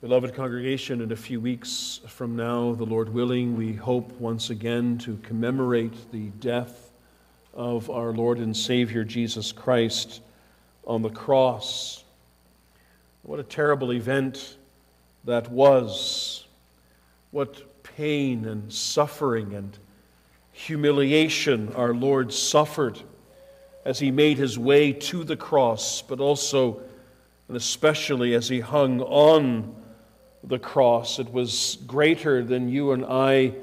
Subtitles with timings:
[0.00, 4.96] Beloved congregation, in a few weeks from now, the Lord willing, we hope once again
[4.98, 6.92] to commemorate the death
[7.52, 10.20] of our Lord and Savior Jesus Christ
[10.86, 12.04] on the cross.
[13.24, 14.58] What a terrible event
[15.24, 16.46] that was.
[17.32, 19.76] What pain and suffering and
[20.52, 23.00] humiliation our Lord suffered
[23.84, 26.82] as he made his way to the cross, but also
[27.48, 29.74] and especially as he hung on
[30.44, 31.18] the cross.
[31.18, 33.54] It was greater than you and I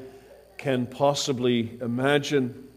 [0.58, 2.68] can possibly imagine.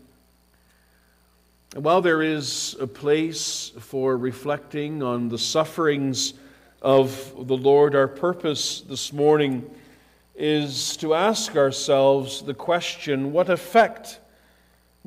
[1.74, 6.34] And while there is a place for reflecting on the sufferings
[6.80, 9.68] of the Lord, our purpose this morning
[10.34, 14.20] is to ask ourselves the question what effect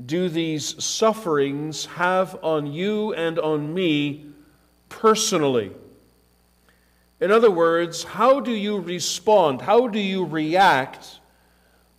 [0.06, 4.26] do these sufferings have on you and on me
[4.90, 5.72] personally?
[7.22, 9.62] In other words, how do you respond?
[9.62, 11.20] How do you react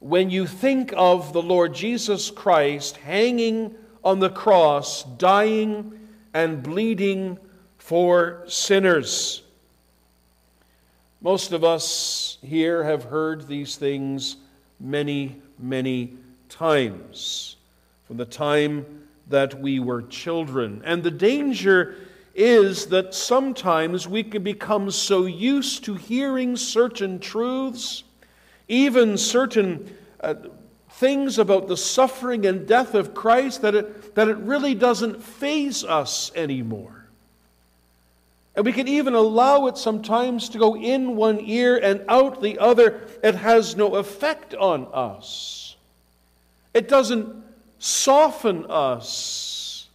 [0.00, 5.96] when you think of the Lord Jesus Christ hanging on the cross, dying
[6.34, 7.38] and bleeding
[7.78, 9.42] for sinners?
[11.20, 14.38] Most of us here have heard these things
[14.80, 16.14] many, many
[16.48, 17.54] times
[18.08, 20.82] from the time that we were children.
[20.84, 21.94] And the danger
[22.34, 28.04] is that sometimes we can become so used to hearing certain truths,
[28.68, 30.34] even certain uh,
[30.90, 35.84] things about the suffering and death of Christ, that it, that it really doesn't faze
[35.84, 37.06] us anymore.
[38.54, 42.58] And we can even allow it sometimes to go in one ear and out the
[42.58, 43.00] other.
[43.22, 45.76] It has no effect on us.
[46.74, 47.34] It doesn't
[47.78, 49.88] soften us.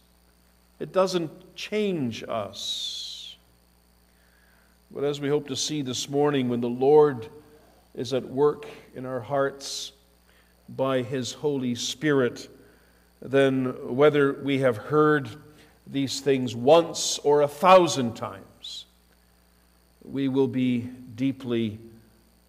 [0.80, 3.36] It doesn't change us.
[4.92, 7.28] But as we hope to see this morning, when the Lord
[7.94, 9.90] is at work in our hearts
[10.68, 12.48] by His Holy Spirit,
[13.20, 15.28] then whether we have heard
[15.84, 18.86] these things once or a thousand times,
[20.04, 21.78] we will be deeply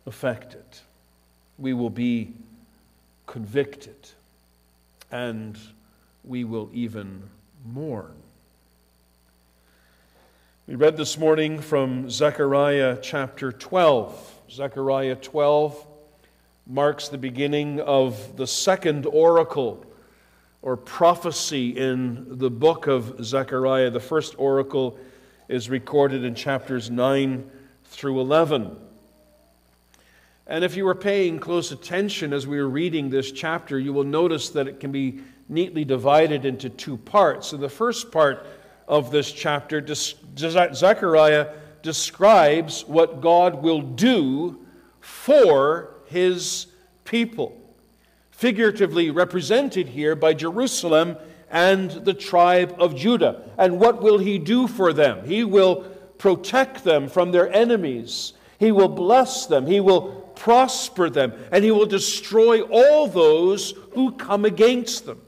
[0.05, 0.63] affected.
[1.57, 2.33] We will be
[3.25, 3.95] convicted.
[5.11, 5.57] And
[6.23, 7.23] we will even
[7.65, 8.18] mourn.
[10.69, 14.41] We read this morning from Zechariah chapter 12.
[14.51, 15.87] Zechariah 12
[16.67, 19.83] marks the beginning of the second oracle
[20.61, 23.89] or prophecy in the book of Zechariah.
[23.89, 24.99] The first oracle
[25.47, 27.49] is recorded in chapters 9
[27.85, 28.77] through 11.
[30.45, 34.03] And if you were paying close attention as we were reading this chapter, you will
[34.03, 37.53] notice that it can be neatly divided into two parts.
[37.53, 38.45] In the first part,
[38.89, 39.85] of this chapter,
[40.35, 44.65] Zechariah describes what God will do
[44.99, 46.67] for his
[47.05, 47.55] people,
[48.31, 51.15] figuratively represented here by Jerusalem
[51.51, 53.43] and the tribe of Judah.
[53.57, 55.25] And what will he do for them?
[55.25, 55.83] He will
[56.17, 61.71] protect them from their enemies, he will bless them, he will prosper them, and he
[61.71, 65.21] will destroy all those who come against them.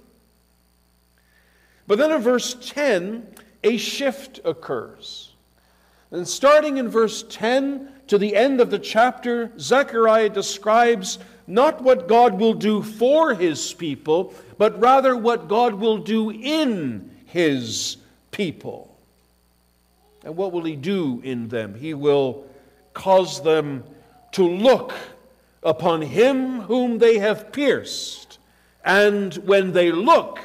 [1.87, 3.27] But then in verse 10,
[3.63, 5.31] a shift occurs.
[6.11, 12.07] And starting in verse 10 to the end of the chapter, Zechariah describes not what
[12.07, 17.97] God will do for his people, but rather what God will do in his
[18.31, 18.97] people.
[20.23, 21.75] And what will he do in them?
[21.75, 22.45] He will
[22.93, 23.83] cause them
[24.33, 24.93] to look
[25.63, 28.39] upon him whom they have pierced.
[28.83, 30.39] And when they look,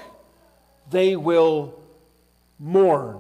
[0.91, 1.79] they will
[2.59, 3.19] mourn.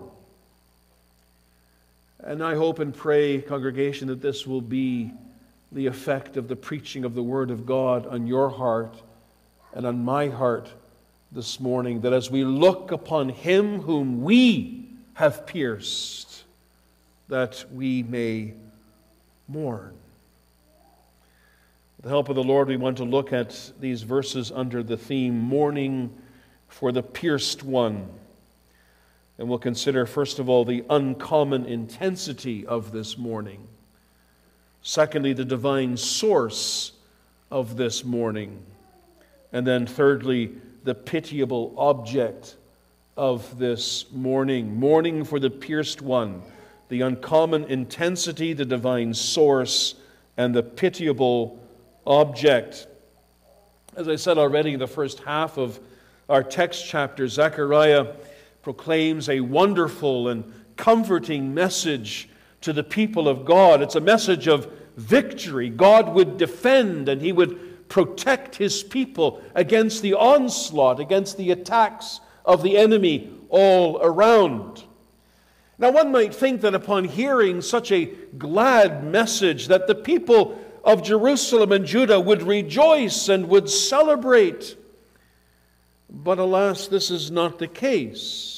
[2.20, 5.12] And I hope and pray, congregation, that this will be
[5.72, 8.96] the effect of the preaching of the Word of God on your heart
[9.74, 10.72] and on my heart
[11.32, 12.00] this morning.
[12.00, 16.44] That as we look upon Him whom we have pierced,
[17.28, 18.54] that we may
[19.48, 19.92] mourn.
[21.96, 24.96] With the help of the Lord, we want to look at these verses under the
[24.96, 26.16] theme Mourning
[26.68, 28.08] for the Pierced One.
[29.38, 33.68] And we'll consider, first of all, the uncommon intensity of this mourning.
[34.82, 36.92] Secondly, the divine source
[37.50, 38.62] of this mourning.
[39.52, 40.52] And then, thirdly,
[40.84, 42.56] the pitiable object
[43.16, 44.78] of this mourning.
[44.78, 46.42] Mourning for the pierced one,
[46.88, 49.96] the uncommon intensity, the divine source,
[50.36, 51.58] and the pitiable
[52.06, 52.86] object.
[53.96, 55.80] As I said already in the first half of
[56.28, 58.14] our text chapter, Zechariah
[58.66, 62.28] proclaims a wonderful and comforting message
[62.60, 63.80] to the people of God.
[63.80, 65.70] It's a message of victory.
[65.70, 72.18] God would defend and he would protect his people against the onslaught, against the attacks
[72.44, 74.82] of the enemy all around.
[75.78, 81.04] Now, one might think that upon hearing such a glad message, that the people of
[81.04, 84.76] Jerusalem and Judah would rejoice and would celebrate.
[86.10, 88.54] But alas, this is not the case.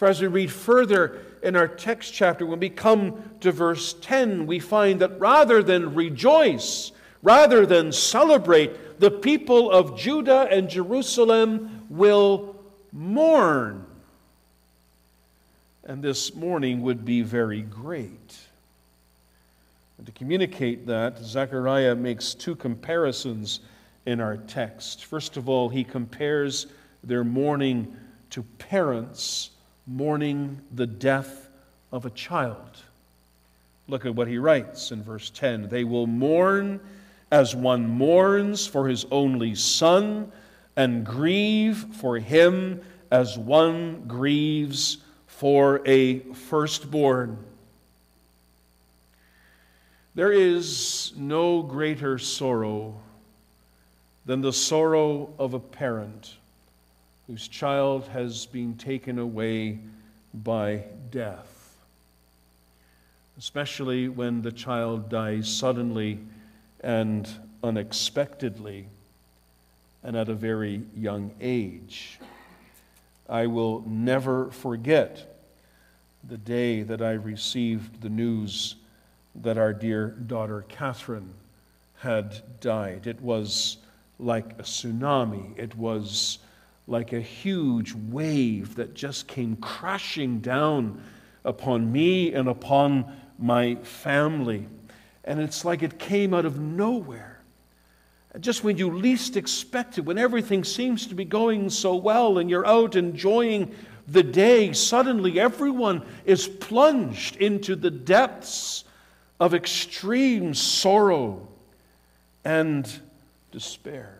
[0.00, 4.46] For as we read further in our text chapter, when we come to verse 10,
[4.46, 6.90] we find that rather than rejoice,
[7.22, 12.56] rather than celebrate, the people of Judah and Jerusalem will
[12.92, 13.84] mourn.
[15.84, 18.38] And this mourning would be very great.
[19.98, 23.60] And to communicate that, Zechariah makes two comparisons
[24.06, 25.04] in our text.
[25.04, 26.68] First of all, he compares
[27.04, 27.94] their mourning
[28.30, 29.50] to parents
[29.90, 31.48] mourning the death
[31.90, 32.82] of a child.
[33.88, 36.80] Look at what he writes in verse 10 They will mourn
[37.30, 40.30] as one mourns for his only son,
[40.76, 47.38] and grieve for him as one grieves for a firstborn.
[50.14, 53.00] There is no greater sorrow
[54.24, 56.34] than the sorrow of a parent
[57.30, 59.78] whose child has been taken away
[60.34, 60.82] by
[61.12, 61.76] death,
[63.38, 66.18] especially when the child dies suddenly
[66.80, 67.28] and
[67.62, 68.84] unexpectedly
[70.02, 72.18] and at a very young age.
[73.28, 75.40] I will never forget
[76.28, 78.74] the day that I received the news
[79.36, 81.34] that our dear daughter Catherine
[81.98, 83.06] had died.
[83.06, 83.76] It was
[84.18, 86.40] like a tsunami, it was
[86.90, 91.00] like a huge wave that just came crashing down
[91.44, 94.66] upon me and upon my family.
[95.24, 97.40] And it's like it came out of nowhere.
[98.40, 102.50] Just when you least expect it, when everything seems to be going so well and
[102.50, 103.74] you're out enjoying
[104.06, 108.84] the day, suddenly everyone is plunged into the depths
[109.38, 111.46] of extreme sorrow
[112.44, 113.00] and
[113.52, 114.19] despair.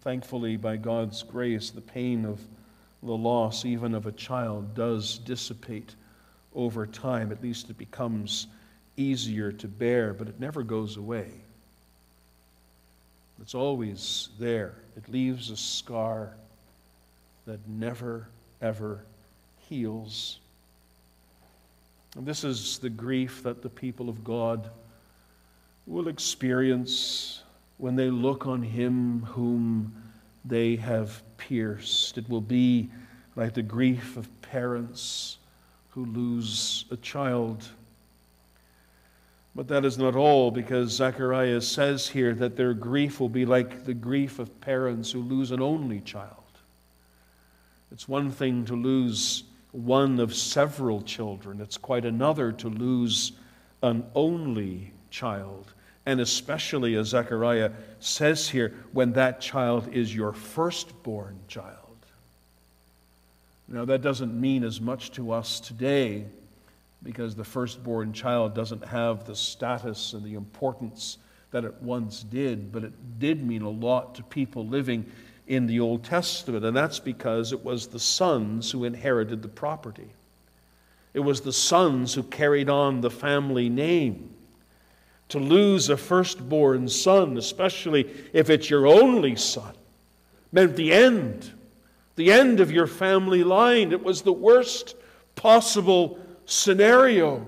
[0.00, 2.40] Thankfully, by God's grace, the pain of
[3.02, 5.94] the loss, even of a child, does dissipate
[6.54, 7.32] over time.
[7.32, 8.48] At least it becomes
[8.96, 11.30] easier to bear, but it never goes away.
[13.40, 14.74] It's always there.
[14.96, 16.34] It leaves a scar
[17.46, 18.28] that never,
[18.60, 19.04] ever
[19.68, 20.38] heals.
[22.16, 24.68] And this is the grief that the people of God
[25.86, 27.42] will experience
[27.78, 29.94] when they look on him whom
[30.44, 32.18] they have pierced.
[32.18, 32.90] It will be
[33.36, 35.38] like the grief of parents
[35.90, 37.66] who lose a child.
[39.54, 43.84] But that is not all, because Zechariah says here that their grief will be like
[43.84, 46.34] the grief of parents who lose an only child.
[47.90, 53.32] It's one thing to lose one of several children, it's quite another to lose
[53.82, 55.74] an only child
[56.08, 57.70] and especially as Zechariah
[58.00, 61.76] says here, when that child is your firstborn child.
[63.68, 66.24] Now, that doesn't mean as much to us today
[67.02, 71.18] because the firstborn child doesn't have the status and the importance
[71.50, 75.04] that it once did, but it did mean a lot to people living
[75.46, 80.08] in the Old Testament, and that's because it was the sons who inherited the property.
[81.12, 84.36] It was the sons who carried on the family name.
[85.28, 89.74] To lose a firstborn son, especially if it's your only son,
[90.52, 91.52] meant the end,
[92.16, 93.92] the end of your family line.
[93.92, 94.96] It was the worst
[95.34, 97.46] possible scenario.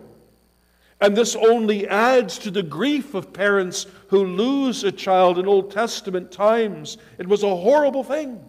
[1.00, 5.70] And this only adds to the grief of parents who lose a child in Old
[5.70, 6.98] Testament times.
[7.16, 8.44] It was a horrible thing.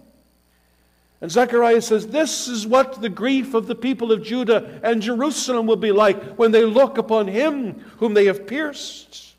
[1.22, 5.68] And Zechariah says, This is what the grief of the people of Judah and Jerusalem
[5.68, 9.36] will be like when they look upon him whom they have pierced.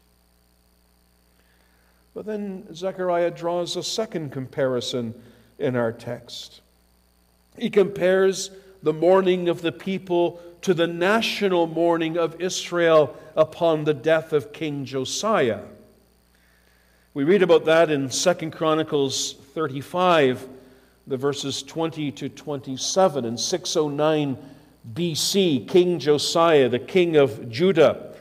[2.15, 5.21] But then Zechariah draws a second comparison
[5.59, 6.61] in our text.
[7.59, 8.51] He compares
[8.83, 14.53] the mourning of the people to the national mourning of Israel upon the death of
[14.53, 15.61] King Josiah.
[17.15, 20.49] We read about that in 2 Chronicles 35
[21.07, 23.25] the verses 20 to 27.
[23.25, 24.37] In 609
[24.95, 28.15] BC, King Josiah, the king of Judah,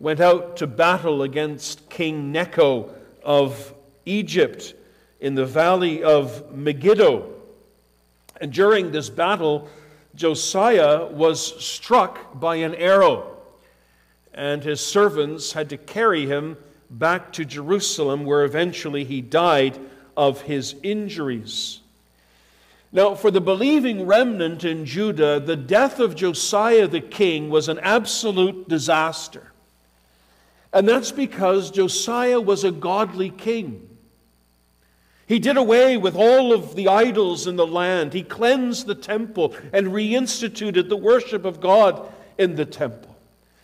[0.00, 2.90] went out to battle against King Necho
[3.22, 3.74] of
[4.06, 4.74] Egypt
[5.20, 7.34] in the valley of Megiddo.
[8.40, 9.68] And during this battle,
[10.14, 13.34] Josiah was struck by an arrow.
[14.38, 16.56] and his servants had to carry him
[16.90, 19.76] back to Jerusalem, where eventually he died
[20.16, 21.77] of his injuries.
[22.90, 27.78] Now, for the believing remnant in Judah, the death of Josiah the king was an
[27.80, 29.52] absolute disaster.
[30.72, 33.88] And that's because Josiah was a godly king.
[35.26, 38.14] He did away with all of the idols in the land.
[38.14, 43.14] He cleansed the temple and reinstituted the worship of God in the temple.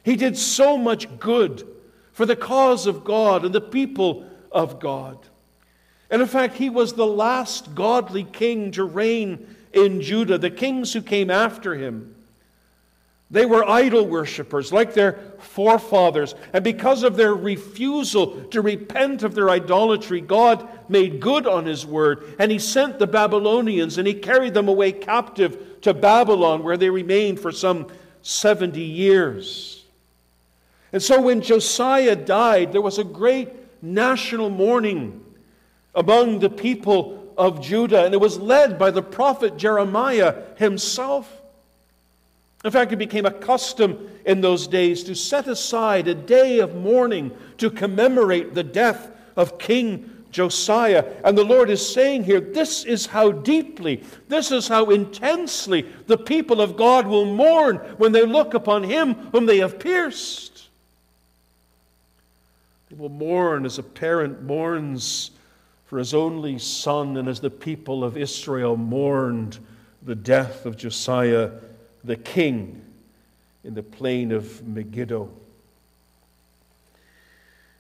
[0.03, 1.67] He did so much good
[2.13, 5.19] for the cause of God and the people of God.
[6.15, 10.39] And in fact, he was the last godly king to reign in Judah.
[10.39, 12.15] The kings who came after him,
[13.33, 16.37] they were idol worshippers like their forefathers.
[16.53, 21.85] And because of their refusal to repent of their idolatry, God made good on his
[21.85, 22.37] word.
[22.39, 26.91] And he sent the Babylonians and he carried them away captive to Babylon, where they
[26.91, 27.89] remained for some
[28.23, 29.83] 70 years.
[30.93, 33.49] And so when Josiah died, there was a great
[33.83, 35.23] national mourning
[35.95, 41.31] among the people of Judah, and it was led by the prophet Jeremiah himself.
[42.65, 46.75] In fact, it became a custom in those days to set aside a day of
[46.75, 51.05] mourning to commemorate the death of King Josiah.
[51.25, 56.17] And the Lord is saying here, this is how deeply, this is how intensely the
[56.17, 60.69] people of God will mourn when they look upon him whom they have pierced.
[62.89, 65.31] They will mourn as a parent mourns
[65.95, 69.57] for his only son, and as the people of Israel mourned
[70.03, 71.53] the death of Josiah
[72.03, 72.83] the king
[73.63, 75.31] in the plain of Megiddo.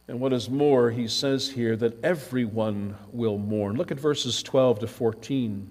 [0.07, 3.75] And what is more, he says here that everyone will mourn.
[3.75, 5.69] Look at verses 12 to 14.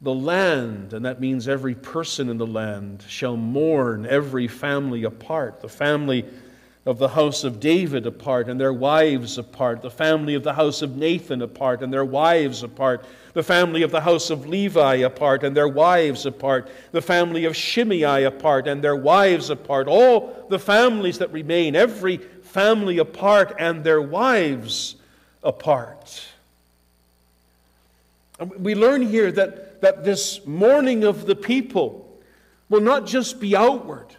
[0.00, 5.60] The land, and that means every person in the land, shall mourn every family apart.
[5.60, 6.24] The family
[6.86, 10.82] of the house of David apart and their wives apart, the family of the house
[10.82, 15.42] of Nathan apart and their wives apart, the family of the house of Levi apart
[15.42, 20.60] and their wives apart, the family of Shimei apart and their wives apart, all the
[20.60, 24.94] families that remain, every family apart and their wives
[25.42, 26.24] apart.
[28.58, 32.16] We learn here that, that this mourning of the people
[32.68, 34.15] will not just be outward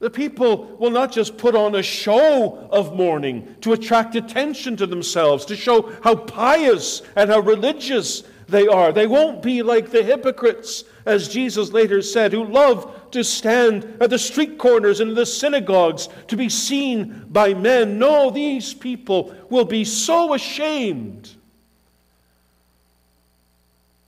[0.00, 4.86] the people will not just put on a show of mourning to attract attention to
[4.86, 8.92] themselves, to show how pious and how religious they are.
[8.92, 14.08] They won't be like the hypocrites, as Jesus later said, who love to stand at
[14.08, 17.98] the street corners and in the synagogues to be seen by men.
[17.98, 21.36] No, these people will be so ashamed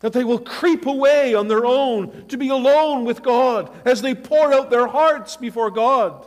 [0.02, 4.14] that they will creep away on their own to be alone with God as they
[4.14, 6.26] pour out their hearts before God.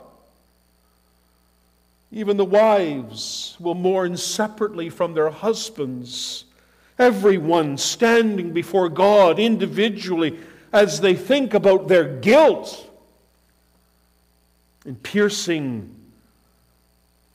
[2.11, 6.45] Even the wives will mourn separately from their husbands,
[6.97, 10.39] everyone standing before God individually
[10.71, 12.89] as they think about their guilt
[14.85, 15.93] in piercing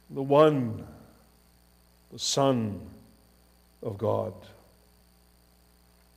[0.08, 0.86] the one,
[2.10, 2.80] the Son
[3.82, 4.32] of God.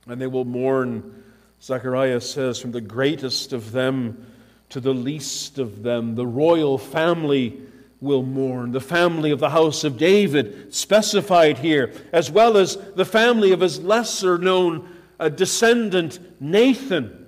[0.06, 1.24] And they will mourn,
[1.62, 4.26] Zechariah says, from the greatest of them
[4.70, 6.14] to the least of them.
[6.14, 7.60] The royal family
[8.00, 8.72] will mourn.
[8.72, 13.60] The family of the house of David, specified here, as well as the family of
[13.60, 17.26] his lesser known uh, descendant, Nathan.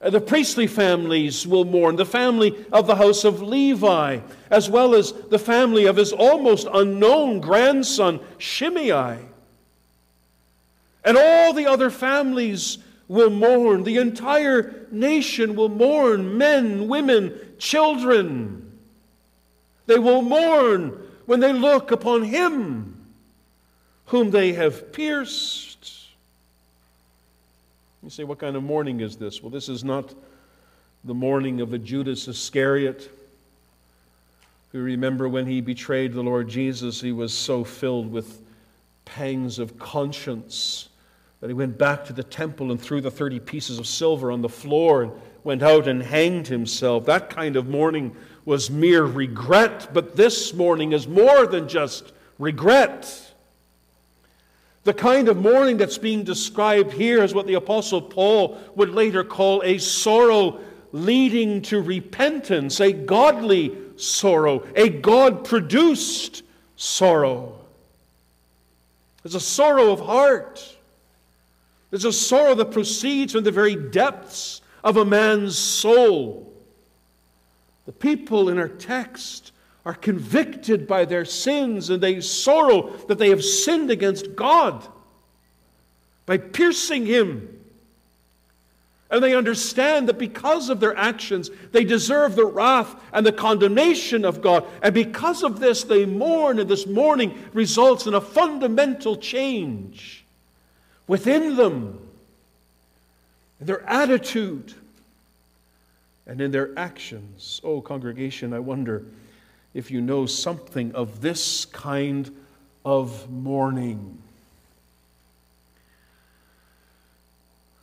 [0.00, 1.96] Uh, the priestly families will mourn.
[1.96, 4.20] The family of the house of Levi,
[4.50, 9.18] as well as the family of his almost unknown grandson, Shimei.
[11.44, 13.84] All the other families will mourn.
[13.84, 18.72] The entire nation will mourn men, women, children.
[19.84, 22.96] They will mourn when they look upon him
[24.06, 25.92] whom they have pierced.
[28.02, 29.42] You say, what kind of mourning is this?
[29.42, 30.14] Well, this is not
[31.04, 33.10] the mourning of a Judas Iscariot
[34.72, 38.40] who remember when he betrayed the Lord Jesus, he was so filled with
[39.04, 40.88] pangs of conscience
[41.44, 44.40] that he went back to the temple and threw the 30 pieces of silver on
[44.40, 45.12] the floor and
[45.44, 47.04] went out and hanged himself.
[47.04, 53.34] That kind of mourning was mere regret, but this mourning is more than just regret.
[54.84, 59.22] The kind of mourning that's being described here is what the Apostle Paul would later
[59.22, 60.60] call a sorrow
[60.92, 66.42] leading to repentance, a godly sorrow, a God produced
[66.76, 67.60] sorrow.
[69.26, 70.73] It's a sorrow of heart.
[71.94, 76.52] There's a sorrow that proceeds from the very depths of a man's soul.
[77.86, 79.52] The people in our text
[79.86, 84.84] are convicted by their sins and they sorrow that they have sinned against God
[86.26, 87.60] by piercing Him.
[89.08, 94.24] And they understand that because of their actions, they deserve the wrath and the condemnation
[94.24, 94.66] of God.
[94.82, 100.23] And because of this, they mourn, and this mourning results in a fundamental change
[101.06, 101.98] within them,
[103.60, 104.74] in their attitude,
[106.26, 107.60] and in their actions.
[107.62, 109.04] Oh, congregation, I wonder
[109.74, 112.34] if you know something of this kind
[112.84, 114.18] of mourning.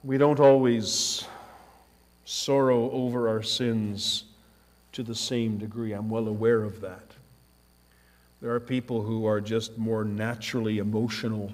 [0.04, 1.26] We don't always
[2.26, 4.24] sorrow over our sins
[4.94, 5.94] to the same degree.
[5.94, 7.04] I'm well aware of that.
[8.42, 11.52] There are people who are just more naturally emotional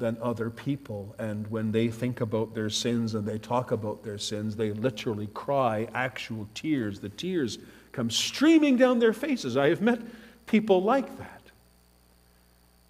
[0.00, 1.14] than other people.
[1.18, 5.28] And when they think about their sins and they talk about their sins, they literally
[5.28, 6.98] cry actual tears.
[6.98, 7.58] The tears
[7.92, 9.56] come streaming down their faces.
[9.56, 10.00] I have met
[10.46, 11.42] people like that.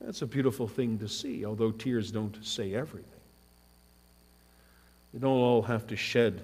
[0.01, 3.11] That's a beautiful thing to see, although tears don't say everything.
[5.13, 6.41] We don't all have to shed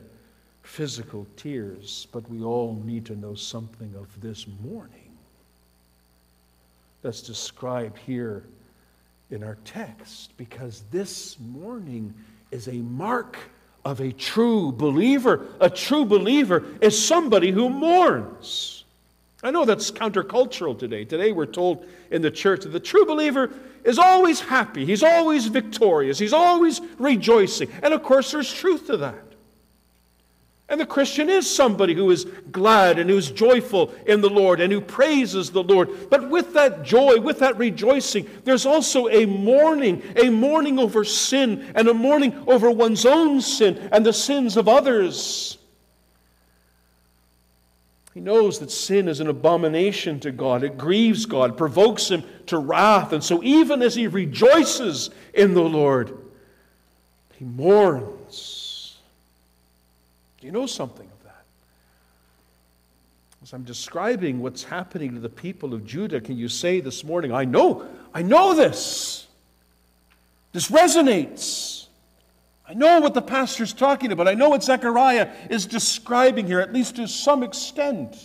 [0.62, 5.16] physical tears, but we all need to know something of this mourning
[7.02, 8.44] that's described here
[9.30, 12.14] in our text, because this mourning
[12.50, 13.38] is a mark
[13.84, 15.46] of a true believer.
[15.60, 18.84] A true believer is somebody who mourns.
[19.42, 21.04] I know that's countercultural today.
[21.04, 23.50] Today we're told in the church that the true believer
[23.84, 27.68] is always happy, he's always victorious, he's always rejoicing.
[27.82, 29.35] And of course, there's truth to that.
[30.68, 34.72] And the Christian is somebody who is glad and who's joyful in the Lord and
[34.72, 36.10] who praises the Lord.
[36.10, 41.72] But with that joy, with that rejoicing, there's also a mourning, a mourning over sin
[41.76, 45.58] and a mourning over one's own sin and the sins of others.
[48.12, 50.64] He knows that sin is an abomination to God.
[50.64, 53.12] It grieves God, provokes him to wrath.
[53.12, 56.16] And so, even as he rejoices in the Lord,
[57.34, 58.55] he mourns.
[60.46, 61.44] You know something of that?
[63.42, 67.32] As I'm describing what's happening to the people of Judah, can you say this morning,
[67.32, 69.26] I know, I know this?
[70.52, 71.86] This resonates.
[72.68, 74.28] I know what the pastor's talking about.
[74.28, 78.16] I know what Zechariah is describing here, at least to some extent.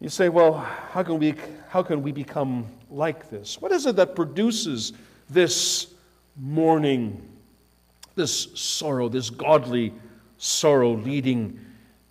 [0.00, 0.54] You say, well,
[0.92, 1.34] how can we,
[1.68, 3.60] how can we become like this?
[3.60, 4.92] What is it that produces
[5.28, 5.88] this
[6.36, 7.27] mourning,
[8.18, 9.94] this sorrow, this godly
[10.36, 11.58] sorrow leading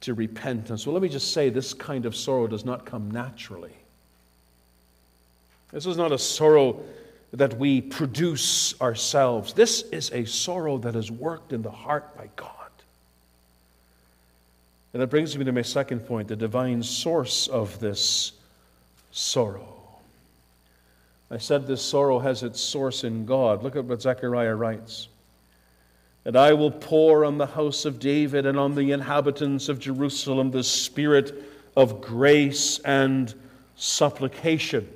[0.01, 0.87] to repentance?
[0.87, 3.73] Well, let me just say this kind of sorrow does not come naturally.
[5.71, 6.81] This is not a sorrow
[7.33, 9.53] that we produce ourselves.
[9.53, 12.53] This is a sorrow that is worked in the heart by God.
[14.93, 18.31] And that brings me to my second point the divine source of this
[19.11, 19.77] sorrow.
[21.29, 23.61] I said this sorrow has its source in God.
[23.61, 25.09] Look at what Zechariah writes.
[26.27, 30.51] And I will pour on the house of David and on the inhabitants of Jerusalem
[30.51, 31.43] the spirit
[31.75, 33.33] of grace and
[33.75, 34.87] supplication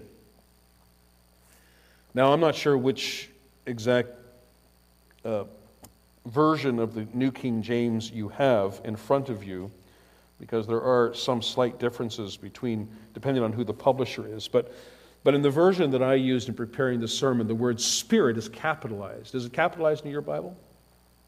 [2.14, 3.30] now, I'm not sure which
[3.66, 4.10] exact
[5.24, 5.46] uh,
[6.26, 9.72] version of the New King James you have in front of you,
[10.40, 14.48] because there are some slight differences between, depending on who the publisher is.
[14.48, 14.74] But,
[15.24, 18.50] but in the version that I used in preparing the sermon, the word spirit is
[18.50, 19.34] capitalized.
[19.34, 20.58] Is it capitalized in your Bible?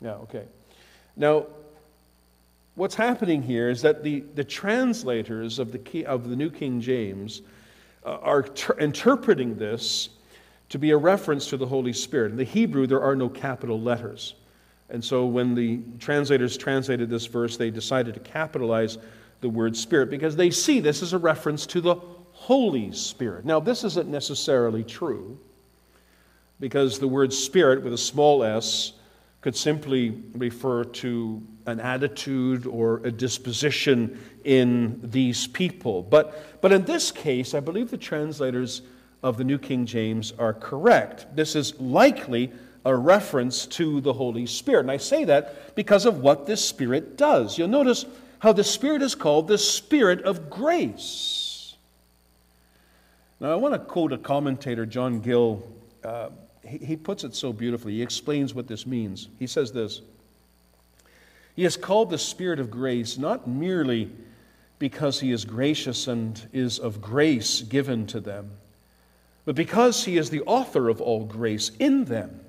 [0.03, 0.43] Yeah, okay.
[1.15, 1.45] Now,
[2.75, 7.41] what's happening here is that the, the translators of the, of the New King James
[8.05, 10.09] uh, are ter- interpreting this
[10.69, 12.31] to be a reference to the Holy Spirit.
[12.31, 14.35] In the Hebrew, there are no capital letters.
[14.89, 18.97] And so when the translators translated this verse, they decided to capitalize
[19.39, 21.95] the word Spirit because they see this as a reference to the
[22.33, 23.45] Holy Spirit.
[23.45, 25.37] Now, this isn't necessarily true
[26.59, 28.93] because the word Spirit with a small s
[29.43, 36.01] could simply refer to an attitude or a disposition in these people.
[36.01, 38.83] But, but in this case, I believe the translators
[39.21, 41.35] of the New King James are correct.
[41.35, 42.53] This is likely
[42.85, 44.81] a reference to the Holy Spirit.
[44.81, 47.57] And I say that because of what this Spirit does.
[47.57, 48.05] You'll notice
[48.39, 51.75] how the Spirit is called the Spirit of grace.
[53.41, 55.63] Now, I want to quote a commentator, John Gill.
[56.01, 56.29] Uh,
[56.65, 57.93] he, puts it so beautifully.
[57.93, 59.27] He explains what this means.
[59.39, 60.01] He says this
[61.55, 64.11] He is called the Spirit of grace not merely
[64.79, 68.51] because he is gracious and is of grace given to them
[69.45, 72.39] but because he is the author of all grace in them,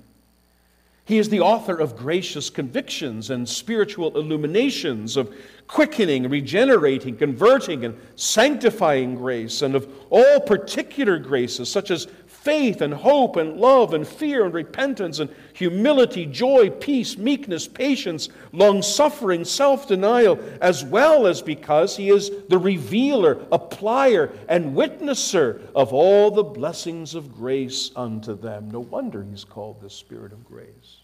[1.03, 5.35] He is the author of gracious convictions and spiritual illuminations, of
[5.67, 12.07] quickening, regenerating, converting, and sanctifying grace, and of all particular graces, such as
[12.45, 18.29] faith and hope and love and fear and repentance and humility, joy, peace, meekness, patience,
[18.53, 25.59] long suffering, self denial, as well as because he is the revealer, applier, and witnesser
[25.73, 28.69] of all the blessings of grace unto them.
[28.69, 30.99] No wonder he's called the Spirit of grace.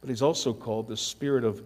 [0.00, 1.62] But he's also called the Spirit of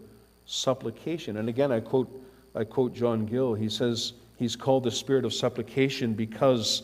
[0.46, 1.36] supplication.
[1.36, 2.10] And again, I quote,
[2.56, 3.54] I quote John Gill.
[3.54, 6.82] He says he's called the Spirit of supplication because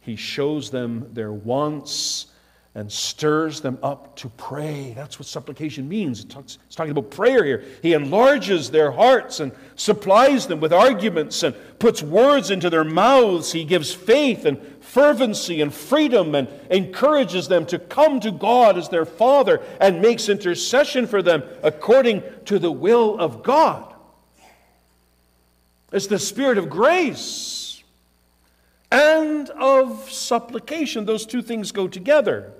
[0.00, 2.26] he shows them their wants
[2.74, 4.92] and stirs them up to pray.
[4.94, 6.24] That's what supplication means.
[6.24, 7.64] It's talking about prayer here.
[7.82, 13.50] He enlarges their hearts and supplies them with arguments and puts words into their mouths.
[13.50, 18.88] He gives faith and fervency and freedom and encourages them to come to God as
[18.88, 23.92] their Father and makes intercession for them according to the will of God.
[25.92, 27.69] It's the Spirit of grace
[28.90, 31.04] and of supplication.
[31.04, 32.52] Those two things go together.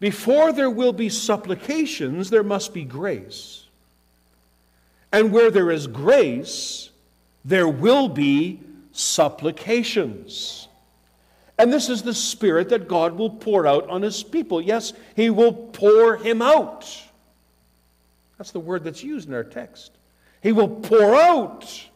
[0.00, 3.66] Before there will be supplications, there must be grace.
[5.12, 6.90] And where there is grace,
[7.44, 8.60] there will be
[8.92, 10.68] supplications.
[11.58, 14.60] And this is the Spirit that God will pour out on His people.
[14.60, 16.90] Yes, He will pour Him out.
[18.38, 19.92] That's the word that's used in our text.
[20.42, 21.88] He will pour out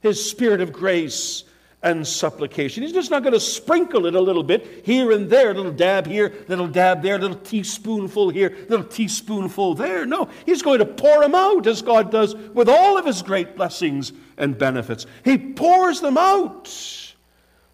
[0.00, 1.44] his spirit of grace
[1.82, 2.82] and supplication.
[2.82, 5.72] He's just not going to sprinkle it a little bit here and there, a little
[5.72, 10.04] dab here, little dab there, little teaspoonful here, little teaspoonful there.
[10.04, 13.56] No, he's going to pour them out as God does with all of his great
[13.56, 15.06] blessings and benefits.
[15.24, 16.70] He pours them out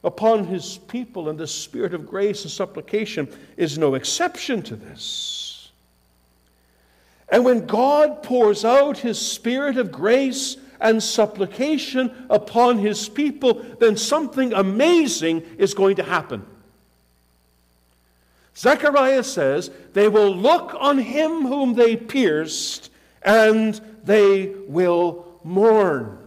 [0.04, 5.72] upon his people, and the spirit of grace and supplication is no exception to this.
[7.28, 13.96] And when God pours out his spirit of grace and supplication upon his people, then
[13.96, 16.44] something amazing is going to happen.
[18.56, 22.90] Zechariah says, They will look on him whom they pierced,
[23.22, 26.18] and they will mourn.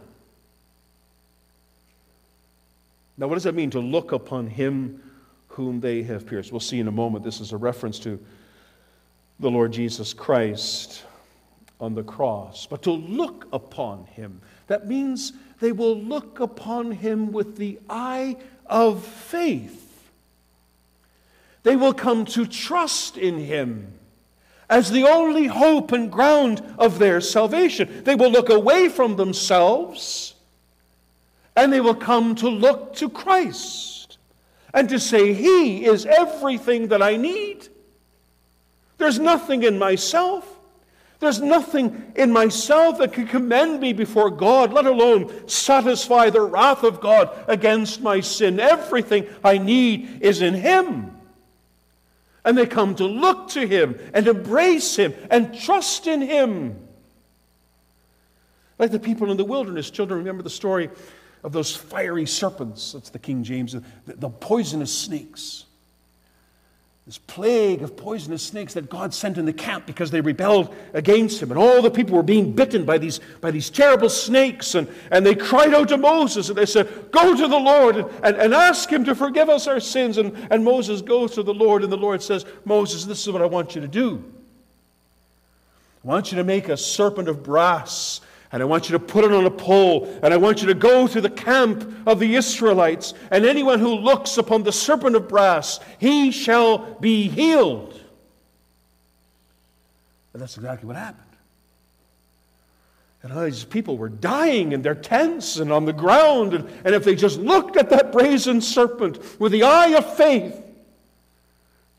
[3.18, 5.02] Now, what does that mean to look upon him
[5.50, 6.52] whom they have pierced?
[6.52, 7.26] We'll see in a moment.
[7.26, 8.20] This is a reference to
[9.40, 11.04] the Lord Jesus Christ
[11.80, 14.42] on the cross, but to look upon him.
[14.68, 20.12] That means they will look upon him with the eye of faith.
[21.64, 23.94] They will come to trust in him
[24.70, 28.04] as the only hope and ground of their salvation.
[28.04, 30.36] They will look away from themselves
[31.56, 34.18] and they will come to look to Christ
[34.74, 37.68] and to say, He is everything that I need.
[38.98, 40.59] There's nothing in myself.
[41.20, 46.84] There's nothing in myself that can commend me before God, let alone satisfy the wrath
[46.84, 48.60] of God against my sin.
[48.60, 51.16] Everything I need is in Him.
[52.46, 56.88] And they come to look to Him and embrace Him and trust in Him.
[58.78, 60.90] Like the people in the wilderness, children, remember the story
[61.44, 62.94] of those fiery serpents.
[62.94, 65.66] That's the King James, the, poisonous snakes
[67.10, 71.42] this plague of poisonous snakes that God sent in the camp because they rebelled against
[71.42, 71.50] him.
[71.50, 74.76] And all the people were being bitten by these, by these terrible snakes.
[74.76, 78.08] And, and they cried out to Moses and they said, Go to the Lord and,
[78.24, 80.20] and, and ask him to forgive us our sins.
[80.20, 83.42] And, and Moses goes to the Lord, and the Lord says, Moses, this is what
[83.42, 84.24] I want you to do.
[86.06, 89.24] I want you to make a serpent of brass and I want you to put
[89.26, 92.36] it on a pole, and I want you to go to the camp of the
[92.36, 98.00] Israelites, and anyone who looks upon the serpent of brass, he shall be healed.
[100.34, 101.26] And that's exactly what happened.
[103.22, 106.96] And all these people were dying in their tents and on the ground, and, and
[106.96, 110.60] if they just looked at that brazen serpent with the eye of faith,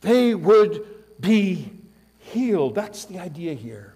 [0.01, 0.85] they would
[1.21, 1.71] be
[2.19, 2.75] healed.
[2.75, 3.90] That's the idea here.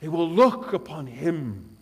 [0.00, 1.76] They will look upon him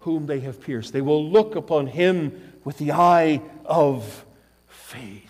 [0.00, 0.92] whom they have pierced.
[0.92, 4.24] They will look upon him with the eye of
[4.68, 5.28] faith.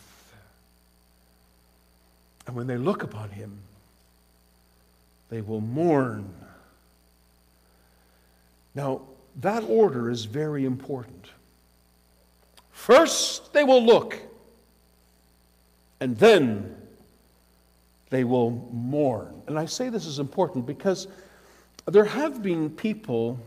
[2.46, 3.58] And when they look upon him,
[5.30, 6.28] they will mourn.
[8.74, 9.02] Now,
[9.40, 11.26] that order is very important.
[12.72, 14.18] First, they will look,
[16.00, 16.76] and then
[18.10, 19.42] they will mourn.
[19.46, 21.06] And I say this is important because
[21.86, 23.38] there have been people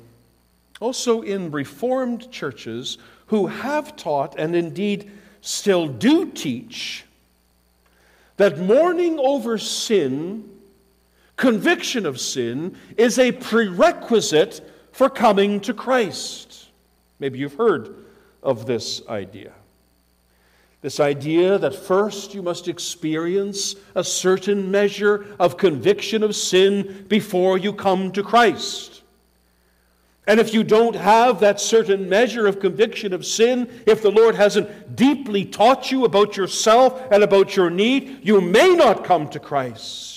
[0.80, 7.06] also in Reformed churches who have taught and indeed still do teach
[8.38, 10.50] that mourning over sin,
[11.38, 16.70] conviction of sin, is a prerequisite for coming to Christ.
[17.20, 17.96] Maybe you've heard
[18.44, 19.54] of this idea.
[20.86, 27.58] This idea that first you must experience a certain measure of conviction of sin before
[27.58, 29.02] you come to Christ.
[30.28, 34.36] And if you don't have that certain measure of conviction of sin, if the Lord
[34.36, 39.40] hasn't deeply taught you about yourself and about your need, you may not come to
[39.40, 40.15] Christ.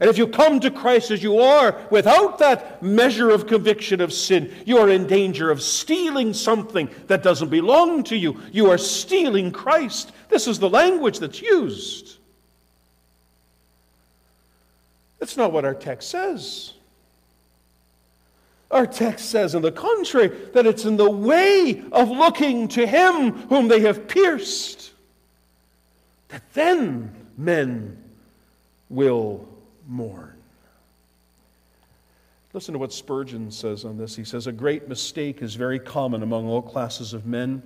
[0.00, 4.12] And if you come to Christ as you are without that measure of conviction of
[4.12, 8.40] sin, you are in danger of stealing something that doesn't belong to you.
[8.52, 10.12] You are stealing Christ.
[10.28, 12.16] This is the language that's used.
[15.18, 16.74] That's not what our text says.
[18.70, 23.32] Our text says, on the contrary, that it's in the way of looking to Him
[23.48, 24.92] whom they have pierced
[26.28, 27.96] that then men
[28.90, 29.47] will
[29.88, 30.34] mourn.
[32.52, 34.14] Listen to what Spurgeon says on this.
[34.14, 37.62] He says, A great mistake is very common among all classes of men.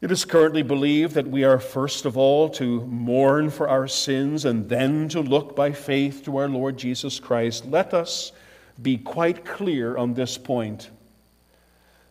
[0.00, 4.44] It is currently believed that we are first of all to mourn for our sins
[4.44, 7.64] and then to look by faith to our Lord Jesus Christ.
[7.66, 8.32] Let us
[8.82, 10.90] be quite clear on this point.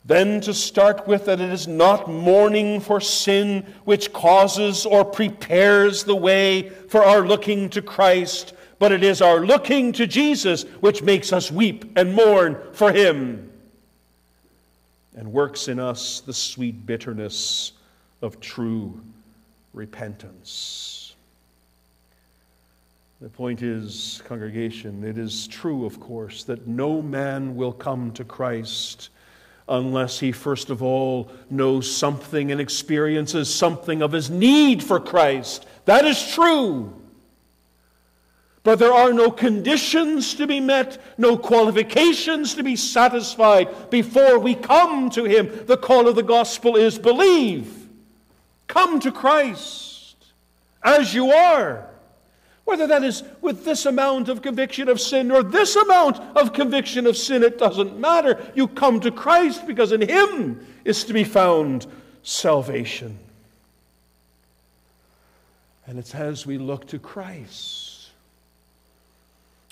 [0.06, 6.04] Then, to start with, that it is not mourning for sin which causes or prepares
[6.04, 11.02] the way for our looking to Christ, but it is our looking to Jesus which
[11.02, 13.52] makes us weep and mourn for him
[15.16, 17.74] and works in us the sweet bitterness
[18.22, 19.00] of true
[19.74, 21.16] repentance.
[23.22, 28.26] The point is, congregation, it is true, of course, that no man will come to
[28.26, 29.10] Christ
[29.70, 35.66] unless he first of all knows something and experiences something of his need for Christ.
[35.86, 36.94] That is true.
[38.63, 44.56] But there are no conditions to be met, no qualifications to be satisfied before we
[44.56, 45.65] come to Him.
[45.65, 47.89] The call of the gospel is believe.
[48.67, 50.15] Come to Christ
[50.82, 51.89] as you are.
[52.63, 57.06] Whether that is with this amount of conviction of sin or this amount of conviction
[57.06, 58.41] of sin, it doesn't matter.
[58.56, 61.86] You come to Christ because in Him is to be found
[62.23, 63.19] salvation.
[65.86, 67.83] And it's as we look to Christ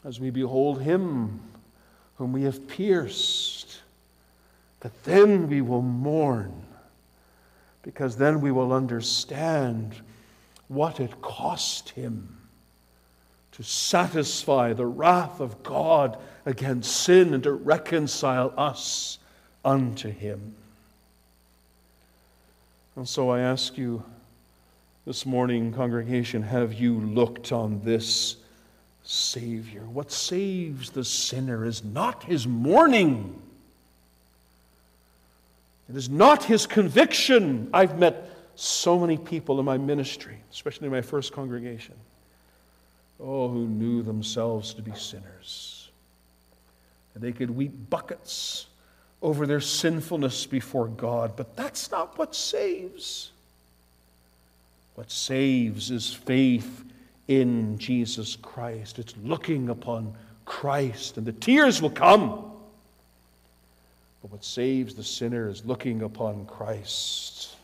[0.04, 1.40] as we behold him
[2.16, 3.80] whom we have pierced,
[4.82, 6.64] that then we will mourn,
[7.84, 9.96] because then we will understand
[10.68, 12.38] what it cost him
[13.52, 19.18] to satisfy the wrath of God against sin and to reconcile us
[19.66, 20.56] unto him.
[22.96, 24.04] And so I ask you
[25.06, 28.38] this morning, congregation, have you looked on this?
[29.04, 29.82] Savior.
[29.82, 33.42] What saves the sinner is not his mourning,
[35.90, 37.70] it is not his conviction.
[37.74, 41.96] I've met so many people in my ministry, especially in my first congregation,
[43.20, 45.90] oh, who knew themselves to be sinners.
[47.14, 48.68] And they could weep buckets
[49.22, 53.32] over their sinfulness before God, but that's not what saves.
[54.96, 56.86] What saves is faith
[57.40, 59.00] in Jesus Christ.
[59.00, 60.14] It's looking upon
[60.46, 62.52] Christ, and the tears will come.
[64.22, 67.56] But what saves the sinner is looking upon Christ.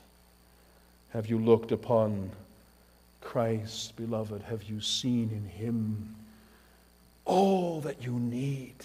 [1.10, 2.32] Have you looked upon
[3.22, 4.42] Christ, beloved?
[4.44, 6.16] Have you seen in him
[7.26, 8.76] all that you need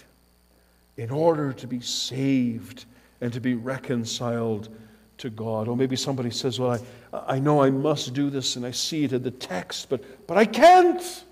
[0.97, 2.85] in order to be saved
[3.21, 4.67] and to be reconciled
[5.17, 5.67] to God.
[5.67, 6.79] Or maybe somebody says, Well, I,
[7.13, 10.37] I know I must do this and I see it in the text, but, but
[10.37, 11.23] I can't.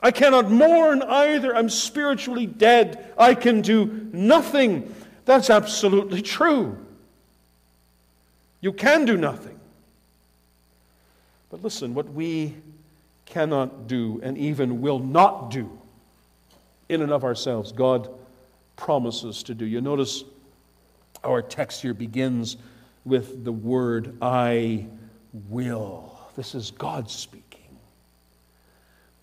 [0.00, 1.54] I cannot mourn either.
[1.54, 3.12] I'm spiritually dead.
[3.18, 4.92] I can do nothing.
[5.26, 6.78] That's absolutely true.
[8.60, 9.58] You can do nothing.
[11.50, 12.54] But listen, what we
[13.26, 15.78] cannot do and even will not do
[16.88, 18.08] in and of ourselves, God
[18.76, 19.64] promises to do.
[19.64, 20.24] You notice
[21.22, 22.56] our text here begins
[23.04, 24.86] with the word, I
[25.48, 26.18] will.
[26.36, 27.42] This is God speaking.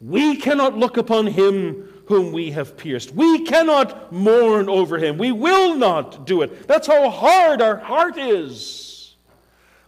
[0.02, 3.14] We cannot look upon him whom we have pierced.
[3.14, 5.18] We cannot mourn over him.
[5.18, 6.68] We will not do it.
[6.68, 9.16] That's how hard our heart is.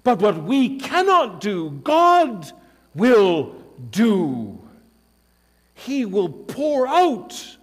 [0.03, 2.51] But what we cannot do, God
[2.93, 3.55] will
[3.89, 4.59] do.
[5.73, 7.57] He will pour out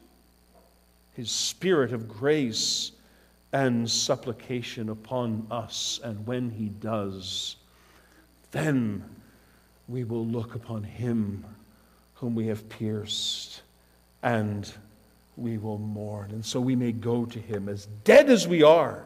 [1.14, 2.92] his spirit of grace
[3.52, 6.00] and supplication upon us.
[6.02, 7.56] And when he does,
[8.50, 9.04] then
[9.88, 11.44] we will look upon him
[12.14, 13.62] whom we have pierced,
[14.22, 14.72] and
[15.37, 16.32] we will mourn.
[16.32, 19.04] And so we may go to him as dead as we are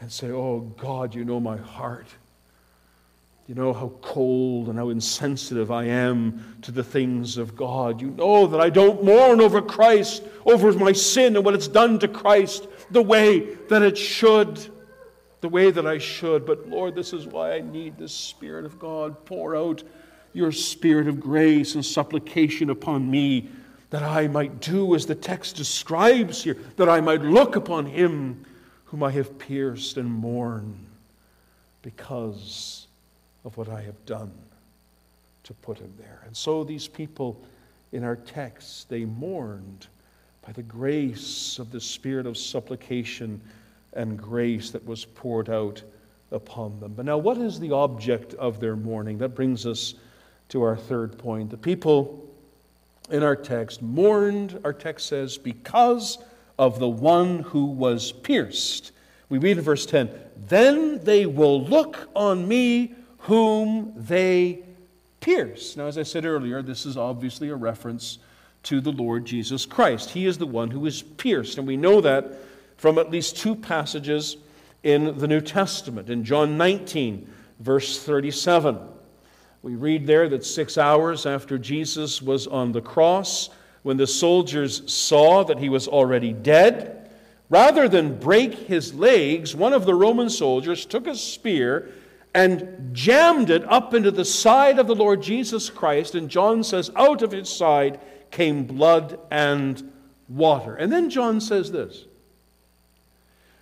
[0.00, 2.06] and say, Oh God, you know my heart.
[3.48, 8.00] You know how cold and how insensitive I am to the things of God.
[8.00, 11.98] You know that I don't mourn over Christ, over my sin and what it's done
[11.98, 14.68] to Christ the way that it should,
[15.40, 16.46] the way that I should.
[16.46, 19.24] But Lord, this is why I need the Spirit of God.
[19.24, 19.82] Pour out
[20.32, 23.48] your Spirit of grace and supplication upon me
[23.90, 28.44] that I might do as the text describes here, that I might look upon him
[28.86, 30.86] whom I have pierced and mourn
[31.82, 32.86] because
[33.44, 34.32] of what I have done
[35.44, 36.22] to put him there.
[36.26, 37.40] And so these people
[37.92, 39.86] in our text, they mourned
[40.44, 43.40] by the grace of the spirit of supplication
[43.94, 45.82] and grace that was poured out
[46.30, 46.94] upon them.
[46.94, 49.18] But now, what is the object of their mourning?
[49.18, 49.94] That brings us
[50.48, 51.50] to our third point.
[51.50, 52.28] The people
[53.10, 56.18] in our text mourned, our text says, because
[56.58, 58.92] of the one who was pierced.
[59.28, 60.10] We read in verse 10
[60.48, 64.60] Then they will look on me whom they
[65.20, 65.76] pierce.
[65.76, 68.18] Now, as I said earlier, this is obviously a reference
[68.64, 70.10] to the Lord Jesus Christ.
[70.10, 71.58] He is the one who is pierced.
[71.58, 72.38] And we know that
[72.76, 74.36] from at least two passages
[74.82, 76.10] in the New Testament.
[76.10, 78.78] In John 19, verse 37,
[79.62, 83.50] we read there that six hours after Jesus was on the cross,
[83.82, 87.10] when the soldiers saw that he was already dead,
[87.48, 91.90] rather than break his legs, one of the Roman soldiers took a spear
[92.34, 96.14] and jammed it up into the side of the Lord Jesus Christ.
[96.14, 98.00] And John says, out of his side
[98.32, 99.92] came blood and
[100.28, 100.74] water.
[100.74, 102.06] And then John says this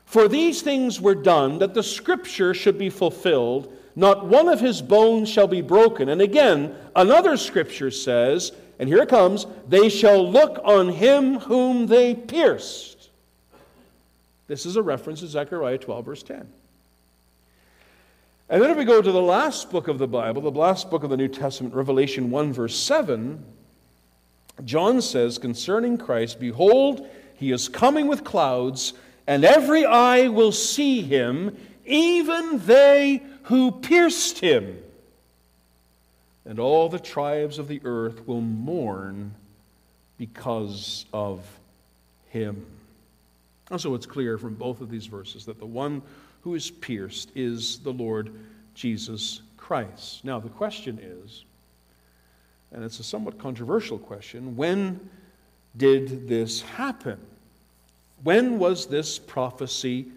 [0.07, 3.77] For these things were done that the scripture should be fulfilled.
[3.97, 6.09] Not one of his bones shall be broken.
[6.09, 11.87] And again, another scripture says, and here it comes, they shall look on him whom
[11.87, 13.11] they pierced.
[14.47, 16.49] This is a reference to Zechariah 12, verse 10.
[18.49, 21.05] And then if we go to the last book of the Bible, the last book
[21.05, 23.45] of the New Testament, Revelation 1, verse 7,
[24.65, 28.93] John says concerning Christ, Behold, he is coming with clouds,
[29.27, 34.79] and every eye will see him, even they who pierced him.
[36.45, 39.35] And all the tribes of the earth will mourn
[40.19, 41.45] because of
[42.29, 42.67] him.
[43.71, 46.03] And so it's clear from both of these verses that the one
[46.43, 48.33] who is pierced is the Lord
[48.75, 50.25] Jesus Christ.
[50.25, 51.45] Now, the question is,
[52.73, 55.01] and it's a somewhat controversial question when
[55.77, 57.19] did this happen?
[58.23, 60.09] When was this prophecy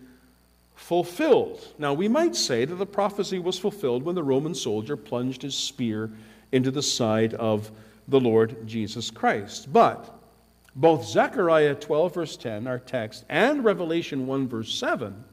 [0.75, 1.67] fulfilled?
[1.77, 5.55] Now, we might say that the prophecy was fulfilled when the Roman soldier plunged his
[5.55, 6.11] spear
[6.51, 7.71] into the side of
[8.07, 9.71] the Lord Jesus Christ.
[9.71, 10.13] But
[10.75, 15.23] both Zechariah 12, verse 10, our text, and Revelation 1, verse 7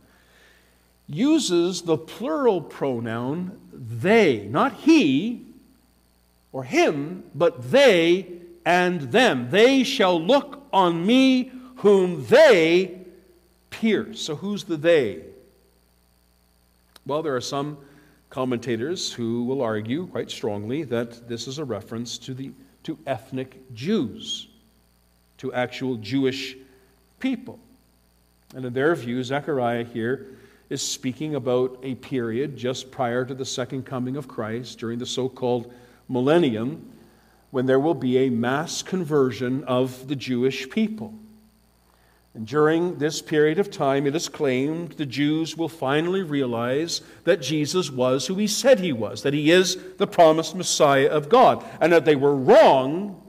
[1.09, 5.50] uses the plural pronoun they, not he
[6.53, 8.27] or him, but they
[8.65, 9.51] and them.
[9.51, 12.99] They shall look on me whom they
[13.71, 14.21] pierce.
[14.21, 15.23] So who's the they?
[17.07, 17.79] Well, there are some
[18.29, 22.53] commentators who will argue quite strongly that this is a reference to, the,
[22.85, 24.49] to ethnic Jews,
[25.39, 26.57] to actual Jewish
[27.19, 27.59] people.
[28.55, 30.27] And in their view, Zechariah here
[30.69, 35.07] is speaking about a period just prior to the second coming of Christ, during the
[35.07, 35.73] so called
[36.11, 36.93] millennium,
[37.51, 41.15] when there will be a mass conversion of the Jewish people.
[42.35, 47.43] And during this period of time, it is claimed the Jews will finally realize that
[47.43, 51.65] Jesus was who he said he was, that he is the promised Messiah of God,
[51.81, 53.21] and that they were wrong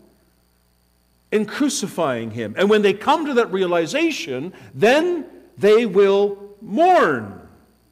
[1.32, 2.54] in crucifying him.
[2.58, 5.26] And when they come to that realization, then
[5.58, 7.40] they will mourn.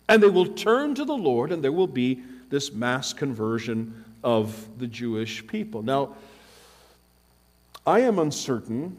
[0.08, 4.68] And they will turn to the Lord, and there will be this mass conversion of
[4.78, 5.82] the Jewish people.
[5.82, 6.16] Now,
[7.86, 8.98] I am uncertain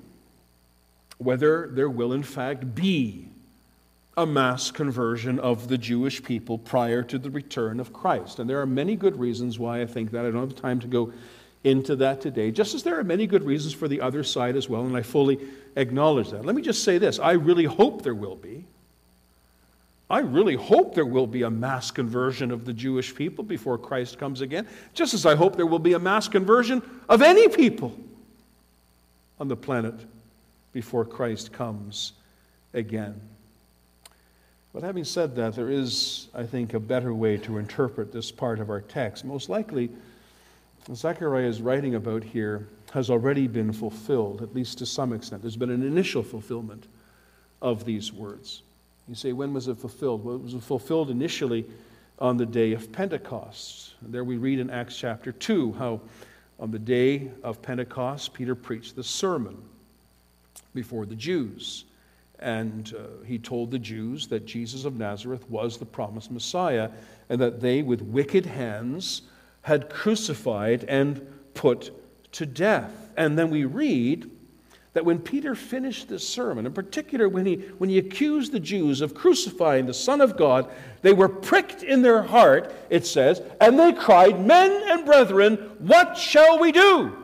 [1.18, 3.26] whether there will, in fact, be
[4.16, 8.38] a mass conversion of the Jewish people prior to the return of Christ.
[8.38, 10.24] And there are many good reasons why I think that.
[10.24, 11.12] I don't have time to go
[11.62, 14.68] into that today, just as there are many good reasons for the other side as
[14.68, 15.38] well, and I fully
[15.76, 16.44] acknowledge that.
[16.44, 18.64] Let me just say this I really hope there will be.
[20.10, 24.18] I really hope there will be a mass conversion of the Jewish people before Christ
[24.18, 27.96] comes again, just as I hope there will be a mass conversion of any people
[29.38, 29.94] on the planet
[30.72, 32.12] before Christ comes
[32.74, 33.20] again.
[34.72, 38.58] But having said that, there is, I think, a better way to interpret this part
[38.58, 39.24] of our text.
[39.24, 39.90] Most likely,
[40.86, 45.42] what Zechariah is writing about here has already been fulfilled, at least to some extent.
[45.42, 46.86] There's been an initial fulfillment
[47.62, 48.62] of these words.
[49.10, 50.24] You say, when was it fulfilled?
[50.24, 51.66] Well, it was fulfilled initially
[52.20, 53.94] on the day of Pentecost.
[54.02, 56.00] And there we read in Acts chapter 2 how
[56.60, 59.60] on the day of Pentecost, Peter preached the sermon
[60.74, 61.86] before the Jews.
[62.38, 66.90] And uh, he told the Jews that Jesus of Nazareth was the promised Messiah
[67.28, 69.22] and that they, with wicked hands,
[69.62, 71.90] had crucified and put
[72.34, 72.92] to death.
[73.16, 74.30] And then we read
[74.92, 79.00] that when Peter finished this sermon, in particular when he, when he accused the Jews
[79.00, 80.68] of crucifying the Son of God,
[81.02, 86.16] they were pricked in their heart, it says, and they cried, Men and brethren, what
[86.16, 87.16] shall we do?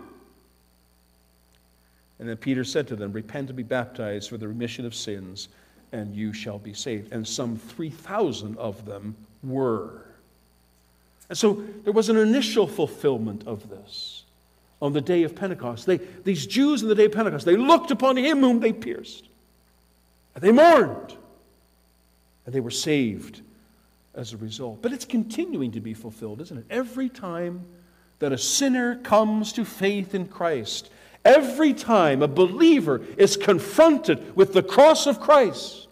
[2.18, 5.48] And then Peter said to them, Repent and be baptized for the remission of sins,
[5.92, 7.12] and you shall be saved.
[7.12, 10.02] And some 3,000 of them were.
[11.28, 14.15] And so there was an initial fulfillment of this
[14.80, 15.86] on the day of Pentecost.
[15.86, 19.28] They, these Jews in the day of Pentecost, they looked upon him whom they pierced.
[20.34, 21.16] And they mourned.
[22.44, 23.40] And they were saved
[24.14, 24.82] as a result.
[24.82, 26.66] But it's continuing to be fulfilled, isn't it?
[26.70, 27.64] Every time
[28.18, 30.90] that a sinner comes to faith in Christ,
[31.24, 35.88] every time a believer is confronted with the cross of Christ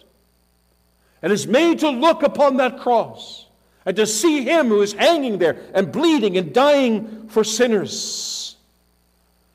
[1.23, 3.47] and is made to look upon that cross
[3.87, 8.54] and to see him who is hanging there and bleeding and dying for sinners.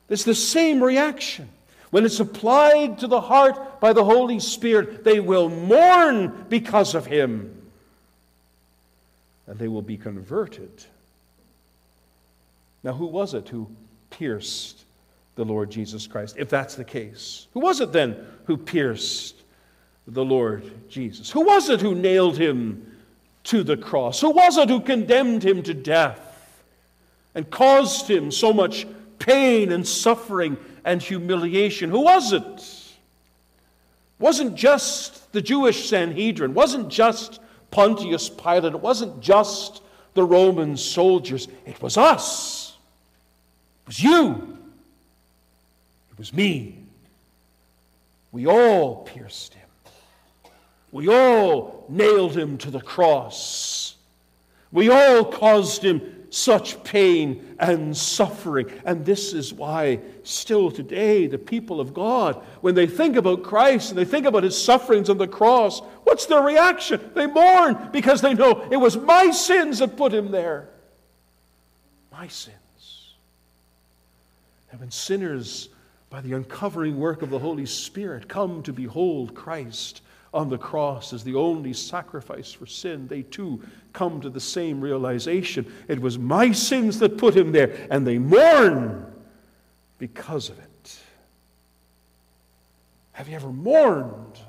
[0.10, 1.50] It's the same reaction.
[1.92, 7.06] When it's applied to the heart by the Holy Spirit, they will mourn because of
[7.06, 7.56] him.
[9.48, 10.72] And they will be converted.
[12.84, 13.68] Now, who was it who
[14.10, 14.84] pierced
[15.36, 17.48] the Lord Jesus Christ, if that's the case?
[17.54, 19.36] Who was it then who pierced
[20.08, 21.32] the Lord Jesus?
[21.32, 22.98] Who was it who nailed him
[23.46, 24.22] to the cross?
[24.22, 26.26] Who was it who condemned him to death
[27.34, 28.86] and caused him so much
[29.20, 31.90] pain and suffering and humiliation?
[31.90, 32.96] Who was it?
[34.18, 37.40] Wasn't just the Jewish Sanhedrin, wasn't just
[37.72, 39.82] Pontius Pilate, it wasn't just
[40.14, 42.78] the Roman soldiers, it was us.
[43.84, 44.58] It was you.
[46.12, 46.80] It was me.
[48.32, 49.70] We all pierced him.
[50.92, 53.96] We all nailed him to the cross.
[54.72, 58.72] We all caused him such pain and suffering.
[58.86, 63.90] And this is why, still today, the people of God, when they think about Christ
[63.90, 67.12] and they think about his sufferings on the cross, what's their reaction?
[67.16, 70.70] They mourn because they know it was my sins that put him there.
[72.12, 72.56] My sins.
[74.72, 75.70] And when sinners,
[76.10, 80.02] by the uncovering work of the Holy Spirit, come to behold Christ,
[80.34, 83.62] on the cross as the only sacrifice for sin, they too
[83.94, 85.72] come to the same realization.
[85.88, 89.06] It was my sins that put him there, and they mourn
[89.98, 91.00] because of it.
[93.14, 94.40] Have you ever mourned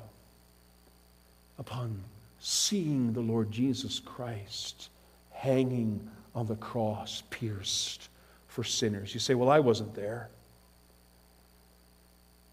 [1.59, 2.03] upon
[2.39, 4.89] seeing the Lord Jesus Christ
[5.31, 8.07] hanging on the cross, pierced
[8.47, 9.13] for sinners?
[9.13, 10.29] You say, Well, I wasn't there.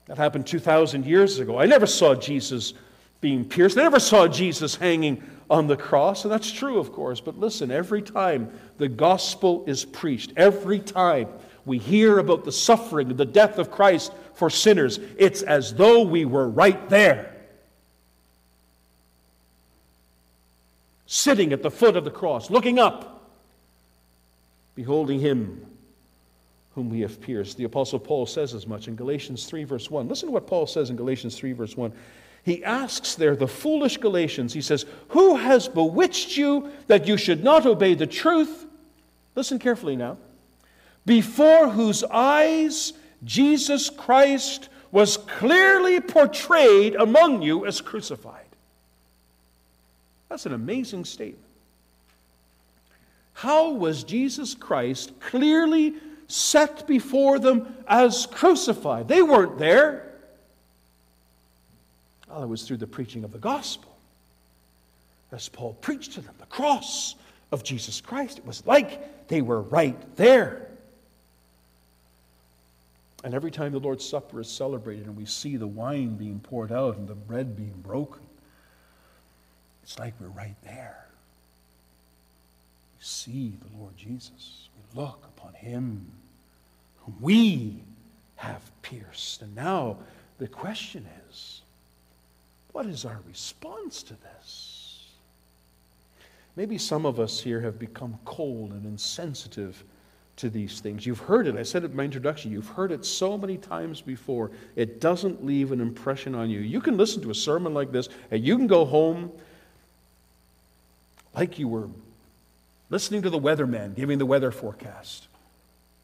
[0.06, 1.58] That happened 2,000 years ago.
[1.58, 2.72] I never saw Jesus
[3.20, 3.76] being pierced.
[3.76, 7.20] They never saw Jesus hanging on the cross, and that's true, of course.
[7.20, 11.28] But listen, every time the gospel is preached, every time
[11.64, 16.24] we hear about the suffering the death of Christ for sinners, it's as though we
[16.24, 17.34] were right there.
[21.06, 23.30] Sitting at the foot of the cross, looking up,
[24.74, 25.64] beholding him
[26.74, 27.56] whom we have pierced.
[27.56, 30.06] The Apostle Paul says as much in Galatians 3, verse 1.
[30.06, 31.92] Listen to what Paul says in Galatians 3, verse 1
[32.48, 37.44] he asks there the foolish Galatians, he says, Who has bewitched you that you should
[37.44, 38.66] not obey the truth?
[39.34, 40.16] Listen carefully now.
[41.06, 42.92] Before whose eyes
[43.24, 48.46] Jesus Christ was clearly portrayed among you as crucified.
[50.28, 51.44] That's an amazing statement.
[53.34, 55.94] How was Jesus Christ clearly
[56.26, 59.08] set before them as crucified?
[59.08, 60.07] They weren't there.
[62.38, 63.90] Well, it was through the preaching of the gospel.
[65.32, 67.16] As Paul preached to them, the cross
[67.50, 68.38] of Jesus Christ.
[68.38, 70.68] It was like they were right there.
[73.24, 76.70] And every time the Lord's Supper is celebrated and we see the wine being poured
[76.70, 78.22] out and the bread being broken,
[79.82, 81.06] it's like we're right there.
[83.00, 84.68] We see the Lord Jesus.
[84.76, 86.06] We look upon him
[87.00, 87.82] whom we
[88.36, 89.42] have pierced.
[89.42, 89.96] And now
[90.38, 91.62] the question is
[92.78, 95.08] what is our response to this?
[96.54, 99.82] Maybe some of us here have become cold and insensitive
[100.36, 101.04] to these things.
[101.04, 101.56] You've heard it.
[101.56, 102.52] I said it in my introduction.
[102.52, 104.52] You've heard it so many times before.
[104.76, 106.60] It doesn't leave an impression on you.
[106.60, 109.32] You can listen to a sermon like this, and you can go home
[111.34, 111.88] like you were
[112.90, 115.26] listening to the weatherman giving the weather forecast.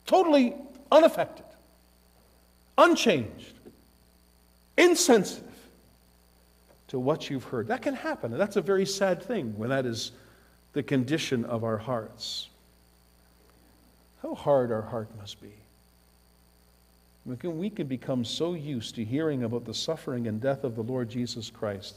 [0.07, 0.57] Totally
[0.91, 1.47] unaffected,
[2.77, 3.53] unchanged,
[4.77, 5.54] insensitive
[6.95, 7.67] to what you've heard.
[7.67, 10.13] That can happen, and that's a very sad thing when that is
[10.75, 12.49] the condition of our hearts.
[14.23, 15.51] How hard our heart must be.
[17.27, 20.77] We can, we can become so used to hearing about the suffering and death of
[20.77, 21.97] the Lord Jesus Christ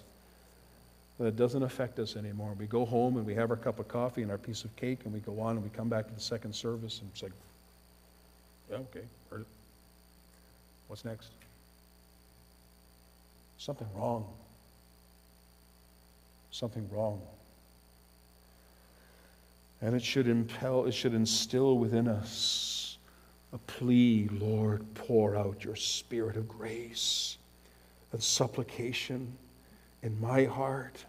[1.19, 2.55] that it doesn't affect us anymore.
[2.57, 5.01] We go home and we have our cup of coffee and our piece of cake,
[5.05, 7.27] and we go on and we come back to the second service and say,
[8.71, 9.47] Yeah, okay, heard it.
[10.87, 11.29] What's next?
[13.59, 14.25] Something wrong.
[16.51, 17.21] Something wrong.
[19.81, 22.97] And it should impel, it should instill within us
[23.53, 27.37] a plea, Lord, pour out your spirit of grace
[28.11, 29.37] and supplication
[30.01, 31.05] in my heart,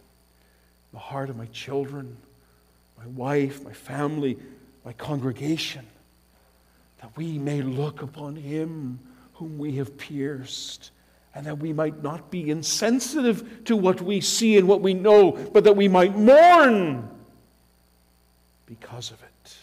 [0.93, 2.17] the heart of my children,
[2.97, 4.37] my wife, my family,
[4.85, 5.85] my congregation,
[7.01, 8.99] that we may look upon him
[9.33, 10.91] whom we have pierced,
[11.35, 15.31] and that we might not be insensitive to what we see and what we know,
[15.31, 17.07] but that we might mourn
[18.65, 19.57] because of it.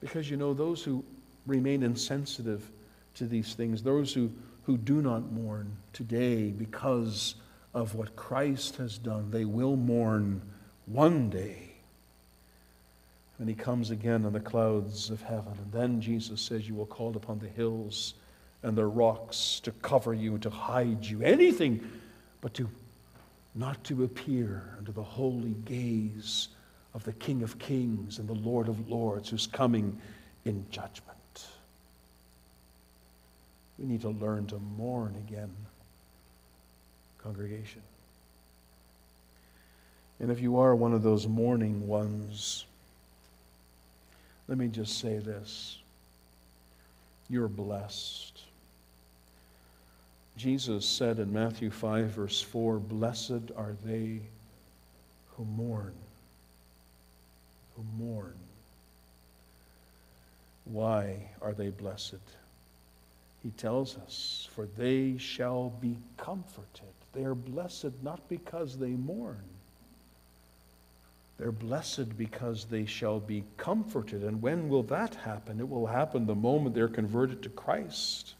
[0.00, 1.04] Because you know, those who
[1.46, 2.68] remain insensitive
[3.16, 4.30] to these things, those who,
[4.64, 7.34] who do not mourn today because
[7.74, 10.40] of what Christ has done, they will mourn
[10.86, 11.68] one day
[13.36, 15.52] when he comes again on the clouds of heaven.
[15.62, 18.14] And then Jesus says, You will call upon the hills
[18.62, 21.88] and the rocks to cover you, to hide you, anything
[22.40, 22.68] but to
[23.54, 26.48] not to appear under the holy gaze
[26.94, 29.98] of the King of Kings and the Lord of Lords who's coming
[30.44, 31.02] in judgment.
[33.78, 35.54] We need to learn to mourn again,
[37.18, 37.82] congregation.
[40.20, 42.64] And if you are one of those mourning ones,
[44.48, 45.78] let me just say this
[47.28, 48.37] you're blessed.
[50.38, 54.20] Jesus said in Matthew 5, verse 4, Blessed are they
[55.36, 55.92] who mourn
[57.78, 58.34] who mourn.
[60.64, 62.16] Why are they blessed?
[63.42, 66.92] He tells us, For they shall be comforted.
[67.14, 69.42] They are blessed not because they mourn.
[71.38, 74.24] They're blessed because they shall be comforted.
[74.24, 75.60] And when will that happen?
[75.60, 78.34] It will happen the moment they're converted to Christ.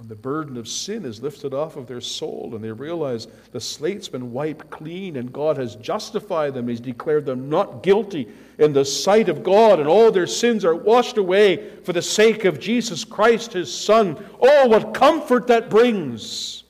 [0.00, 3.60] And the burden of sin is lifted off of their soul, and they realize the
[3.60, 6.66] slate's been wiped clean, and God has justified them.
[6.66, 8.28] He's declared them not guilty
[8.58, 12.44] in the sight of God, and all their sins are washed away for the sake
[12.44, 14.22] of Jesus Christ, his Son.
[14.40, 16.64] Oh, what comfort that brings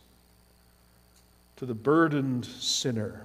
[1.56, 3.24] to the burdened sinner.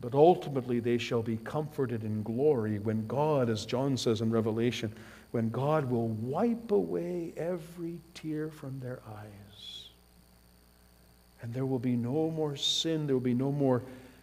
[0.00, 4.92] But ultimately, they shall be comforted in glory when God, as John says in Revelation,
[5.34, 9.88] when God will wipe away every tear from their eyes.
[11.42, 13.82] And there will be no more sin, there will be no more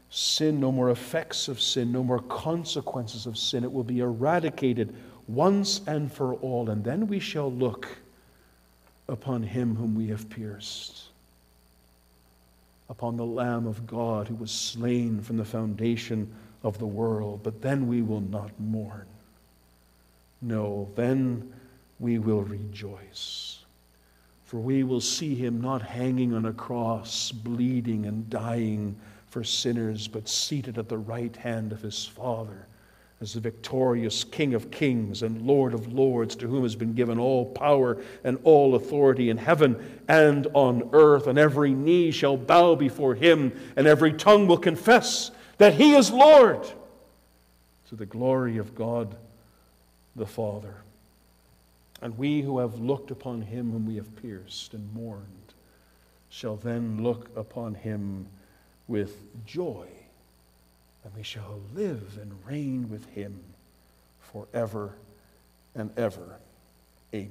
[0.09, 3.66] sin, no more effects of sin, no more consequences of sin.
[3.66, 4.95] It will be eradicated
[5.28, 6.70] once and for all.
[6.70, 7.89] And then we shall look
[9.09, 11.09] upon him whom we have pierced,
[12.89, 16.34] upon the Lamb of God who was slain from the foundation
[16.64, 17.41] of the world.
[17.43, 19.07] But then we will not mourn.
[20.42, 21.54] No, then
[22.00, 23.60] we will rejoice.
[24.44, 28.98] For we will see him not hanging on a cross, bleeding and dying
[29.30, 32.68] for sinners, but seated at the right hand of his Father
[33.22, 37.20] as the victorious King of kings and Lord of lords, to whom has been given
[37.20, 41.28] all power and all authority in heaven and on earth.
[41.28, 45.30] And every knee shall bow before him, and every tongue will confess
[45.60, 46.68] that he is Lord,
[47.89, 49.16] to the glory of God
[50.16, 50.76] the Father.
[52.01, 55.28] And we who have looked upon him whom we have pierced and mourned
[56.30, 58.26] shall then look upon him
[58.88, 59.86] with joy,
[61.03, 63.39] and we shall live and reign with him
[64.32, 64.93] forever
[65.76, 66.38] and ever.
[67.14, 67.30] Amen.